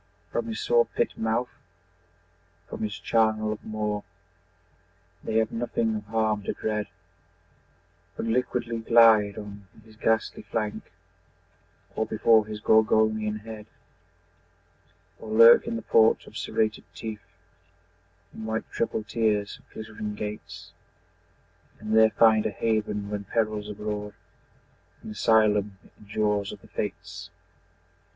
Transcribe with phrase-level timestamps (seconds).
[0.31, 1.51] From his saw pit mouth,
[2.67, 4.01] from his charnel of maw
[5.23, 6.87] The have nothing of harm to dread,
[8.17, 10.91] But liquidly glide on his ghastly flank
[11.95, 13.67] Or before his Gorgonian head;
[15.19, 17.21] Or lurk in the port of serrated teeth
[18.33, 20.71] In white triple tiers of glittering gates,
[21.79, 24.15] And there find a haven when peril's abroad,
[25.03, 27.29] An asylum in jaws of the Fates!